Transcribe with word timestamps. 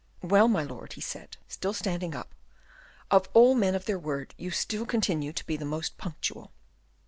"Well, 0.23 0.47
my 0.47 0.63
lord," 0.63 0.93
he 0.93 0.99
said, 1.01 1.37
still 1.47 1.73
standing 1.75 2.15
up, 2.15 2.33
"of 3.11 3.29
all 3.35 3.53
men 3.53 3.75
of 3.75 3.85
their 3.85 3.99
word, 3.99 4.33
you 4.35 4.49
still 4.49 4.87
continue 4.87 5.31
to 5.31 5.45
be 5.45 5.57
the 5.57 5.63
most 5.63 5.99
punctual." 5.99 6.53